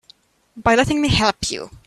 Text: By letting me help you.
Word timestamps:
By 0.57 0.73
letting 0.73 0.99
me 0.99 1.09
help 1.09 1.51
you. 1.51 1.69